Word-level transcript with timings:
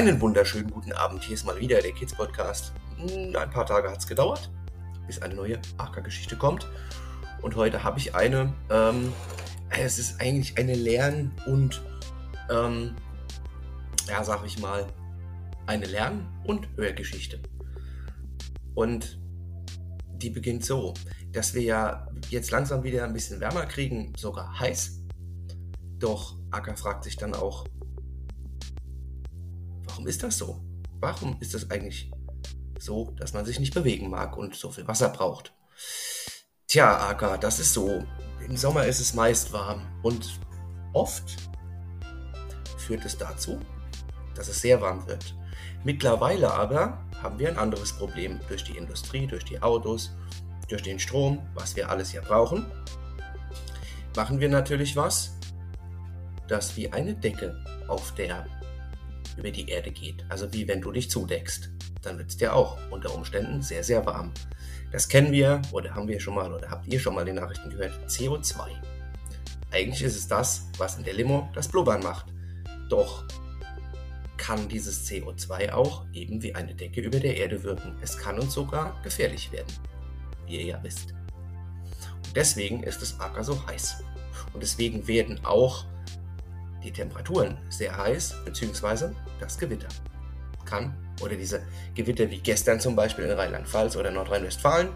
Einen 0.00 0.18
wunderschönen 0.18 0.70
guten 0.70 0.92
Abend. 0.92 1.24
Hier 1.24 1.34
ist 1.34 1.44
mal 1.44 1.60
wieder 1.60 1.82
der 1.82 1.92
Kids 1.92 2.14
Podcast. 2.14 2.72
Hm, 2.96 3.36
ein 3.36 3.50
paar 3.50 3.66
Tage 3.66 3.90
hat 3.90 3.98
es 3.98 4.06
gedauert, 4.06 4.50
bis 5.06 5.20
eine 5.20 5.34
neue 5.34 5.60
AK-Geschichte 5.76 6.36
kommt. 6.36 6.66
Und 7.42 7.54
heute 7.54 7.84
habe 7.84 7.98
ich 7.98 8.14
eine, 8.14 8.54
ähm, 8.70 9.12
es 9.68 9.98
ist 9.98 10.18
eigentlich 10.18 10.56
eine 10.56 10.72
Lern- 10.72 11.32
und, 11.46 11.82
ähm, 12.50 12.96
ja, 14.08 14.24
sag 14.24 14.42
ich 14.46 14.58
mal, 14.58 14.86
eine 15.66 15.84
Lern- 15.84 16.26
und 16.44 16.66
Hörgeschichte. 16.78 17.38
Und 18.74 19.20
die 20.14 20.30
beginnt 20.30 20.64
so, 20.64 20.94
dass 21.30 21.52
wir 21.52 21.62
ja 21.62 22.08
jetzt 22.30 22.50
langsam 22.50 22.84
wieder 22.84 23.04
ein 23.04 23.12
bisschen 23.12 23.38
wärmer 23.38 23.66
kriegen, 23.66 24.14
sogar 24.16 24.58
heiß. 24.60 25.02
Doch 25.98 26.38
Acker 26.52 26.74
fragt 26.74 27.04
sich 27.04 27.18
dann 27.18 27.34
auch, 27.34 27.66
warum 30.00 30.08
ist 30.08 30.22
das 30.22 30.38
so? 30.38 30.58
Warum 31.00 31.36
ist 31.40 31.52
das 31.52 31.70
eigentlich 31.70 32.10
so, 32.78 33.10
dass 33.18 33.34
man 33.34 33.44
sich 33.44 33.60
nicht 33.60 33.74
bewegen 33.74 34.08
mag 34.08 34.34
und 34.38 34.54
so 34.54 34.70
viel 34.70 34.88
Wasser 34.88 35.10
braucht? 35.10 35.52
Tja, 36.66 37.06
Acker, 37.10 37.36
das 37.36 37.60
ist 37.60 37.74
so. 37.74 38.02
Im 38.42 38.56
Sommer 38.56 38.86
ist 38.86 39.00
es 39.00 39.12
meist 39.12 39.52
warm 39.52 39.82
und 40.02 40.40
oft 40.94 41.36
führt 42.78 43.04
es 43.04 43.18
dazu, 43.18 43.60
dass 44.34 44.48
es 44.48 44.62
sehr 44.62 44.80
warm 44.80 45.06
wird. 45.06 45.34
Mittlerweile 45.84 46.50
aber 46.50 47.04
haben 47.22 47.38
wir 47.38 47.50
ein 47.50 47.58
anderes 47.58 47.92
Problem 47.92 48.40
durch 48.48 48.64
die 48.64 48.78
Industrie, 48.78 49.26
durch 49.26 49.44
die 49.44 49.60
Autos, 49.60 50.12
durch 50.68 50.80
den 50.80 50.98
Strom, 50.98 51.46
was 51.54 51.76
wir 51.76 51.90
alles 51.90 52.12
hier 52.12 52.22
brauchen. 52.22 52.64
Machen 54.16 54.40
wir 54.40 54.48
natürlich 54.48 54.96
was, 54.96 55.36
das 56.48 56.74
wie 56.78 56.90
eine 56.90 57.14
Decke 57.14 57.62
auf 57.86 58.14
der 58.14 58.46
über 59.36 59.50
die 59.50 59.68
Erde 59.68 59.90
geht. 59.90 60.24
Also 60.28 60.52
wie 60.52 60.66
wenn 60.68 60.80
du 60.80 60.92
dich 60.92 61.10
zudeckst. 61.10 61.70
Dann 62.02 62.18
wird 62.18 62.30
es 62.30 62.36
dir 62.36 62.54
auch 62.54 62.78
unter 62.90 63.14
Umständen 63.14 63.62
sehr, 63.62 63.84
sehr 63.84 64.04
warm. 64.06 64.32
Das 64.90 65.08
kennen 65.08 65.32
wir 65.32 65.60
oder 65.72 65.94
haben 65.94 66.08
wir 66.08 66.18
schon 66.18 66.34
mal 66.34 66.52
oder 66.52 66.70
habt 66.70 66.86
ihr 66.86 66.98
schon 66.98 67.14
mal 67.14 67.20
in 67.20 67.34
den 67.34 67.36
Nachrichten 67.36 67.70
gehört. 67.70 67.92
CO2. 68.08 68.70
Eigentlich 69.70 70.02
ist 70.02 70.16
es 70.16 70.26
das, 70.26 70.68
was 70.78 70.98
in 70.98 71.04
der 71.04 71.14
Limo 71.14 71.48
das 71.54 71.68
Blubbern 71.68 72.02
macht. 72.02 72.26
Doch 72.88 73.24
kann 74.36 74.68
dieses 74.68 75.06
CO2 75.08 75.72
auch 75.72 76.06
eben 76.12 76.42
wie 76.42 76.54
eine 76.54 76.74
Decke 76.74 77.02
über 77.02 77.20
der 77.20 77.36
Erde 77.36 77.62
wirken. 77.62 77.96
Es 78.00 78.16
kann 78.16 78.38
uns 78.38 78.54
sogar 78.54 79.00
gefährlich 79.02 79.52
werden, 79.52 79.72
wie 80.46 80.56
ihr 80.56 80.64
ja 80.64 80.82
wisst. 80.82 81.14
Und 82.24 82.34
deswegen 82.34 82.82
ist 82.82 83.02
das 83.02 83.20
Acker 83.20 83.44
so 83.44 83.64
heiß. 83.66 84.02
Und 84.52 84.62
deswegen 84.62 85.06
werden 85.06 85.44
auch 85.44 85.84
die 86.82 86.92
Temperaturen 86.92 87.58
sehr 87.68 87.96
heiß, 87.96 88.36
beziehungsweise 88.44 89.14
das 89.38 89.58
Gewitter 89.58 89.88
kann, 90.64 90.94
oder 91.20 91.36
diese 91.36 91.62
Gewitter 91.94 92.30
wie 92.30 92.38
gestern 92.38 92.80
zum 92.80 92.96
Beispiel 92.96 93.24
in 93.24 93.32
Rheinland-Pfalz 93.32 93.96
oder 93.96 94.10
Nordrhein-Westfalen, 94.10 94.88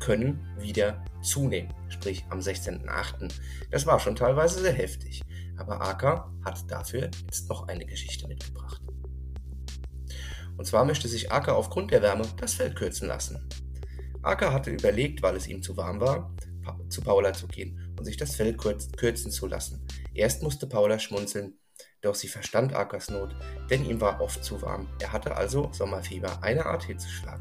können 0.00 0.46
wieder 0.58 1.04
zunehmen, 1.22 1.72
sprich 1.88 2.24
am 2.28 2.38
16.08. 2.38 3.32
Das 3.70 3.86
war 3.86 3.98
schon 3.98 4.14
teilweise 4.14 4.60
sehr 4.60 4.72
heftig, 4.72 5.22
aber 5.56 5.80
Aka 5.80 6.30
hat 6.44 6.70
dafür 6.70 7.10
jetzt 7.22 7.48
noch 7.48 7.66
eine 7.68 7.86
Geschichte 7.86 8.28
mitgebracht. 8.28 8.82
Und 10.56 10.66
zwar 10.66 10.84
möchte 10.84 11.08
sich 11.08 11.32
Aka 11.32 11.52
aufgrund 11.52 11.90
der 11.90 12.02
Wärme 12.02 12.24
das 12.36 12.54
Feld 12.54 12.76
kürzen 12.76 13.08
lassen. 13.08 13.48
Aka 14.22 14.52
hatte 14.52 14.70
überlegt, 14.70 15.22
weil 15.22 15.36
es 15.36 15.46
ihm 15.46 15.62
zu 15.62 15.76
warm 15.76 16.00
war, 16.00 16.34
zu 16.88 17.00
Paula 17.00 17.32
zu 17.32 17.46
gehen 17.46 17.85
und 17.98 18.04
sich 18.04 18.16
das 18.16 18.36
Fell 18.36 18.54
kürzen 18.54 19.30
zu 19.30 19.46
lassen. 19.46 19.86
Erst 20.14 20.42
musste 20.42 20.66
Paula 20.66 20.98
schmunzeln, 20.98 21.58
doch 22.00 22.14
sie 22.14 22.28
verstand 22.28 22.74
Akers 22.74 23.10
Not, 23.10 23.34
denn 23.70 23.84
ihm 23.84 24.00
war 24.00 24.20
oft 24.20 24.44
zu 24.44 24.62
warm. 24.62 24.86
Er 25.00 25.12
hatte 25.12 25.36
also 25.36 25.70
Sommerfieber, 25.72 26.42
eine 26.42 26.66
Art 26.66 26.84
Hitzeschlag. 26.84 27.40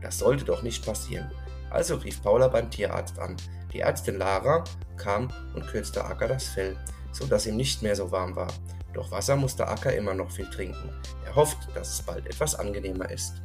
Das 0.00 0.18
sollte 0.18 0.44
doch 0.44 0.62
nicht 0.62 0.84
passieren. 0.84 1.30
Also 1.70 1.96
rief 1.96 2.22
Paula 2.22 2.48
beim 2.48 2.70
Tierarzt 2.70 3.18
an. 3.18 3.36
Die 3.72 3.80
Ärztin 3.80 4.18
Lara 4.18 4.64
kam 4.96 5.32
und 5.54 5.66
kürzte 5.66 6.04
Acker 6.04 6.28
das 6.28 6.44
Fell, 6.44 6.76
so 7.12 7.26
dass 7.26 7.46
ihm 7.46 7.56
nicht 7.56 7.82
mehr 7.82 7.96
so 7.96 8.10
warm 8.10 8.36
war. 8.36 8.48
Doch 8.94 9.10
Wasser 9.10 9.36
musste 9.36 9.66
Acker 9.66 9.94
immer 9.94 10.14
noch 10.14 10.30
viel 10.30 10.48
trinken. 10.48 10.90
Er 11.24 11.34
hofft, 11.34 11.58
dass 11.74 11.94
es 11.94 12.02
bald 12.02 12.26
etwas 12.26 12.54
angenehmer 12.54 13.10
ist. 13.10 13.42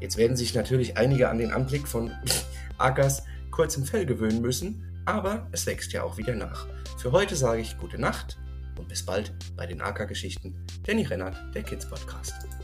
Jetzt 0.00 0.16
werden 0.16 0.36
sich 0.36 0.54
natürlich 0.54 0.96
einige 0.96 1.28
an 1.28 1.38
den 1.38 1.50
Anblick 1.50 1.88
von 1.88 2.12
Ackers 2.78 3.24
kurzem 3.50 3.84
Fell 3.84 4.06
gewöhnen 4.06 4.40
müssen, 4.40 4.95
aber 5.06 5.46
es 5.52 5.64
wächst 5.66 5.92
ja 5.92 6.02
auch 6.02 6.18
wieder 6.18 6.34
nach. 6.34 6.66
Für 6.98 7.12
heute 7.12 7.36
sage 7.36 7.62
ich 7.62 7.78
gute 7.78 7.98
Nacht 7.98 8.36
und 8.78 8.88
bis 8.88 9.04
bald 9.04 9.32
bei 9.56 9.66
den 9.66 9.80
AK-Geschichten. 9.80 10.66
Danny 10.84 11.02
Rennert, 11.02 11.36
der 11.54 11.62
Kids 11.62 11.88
Podcast. 11.88 12.55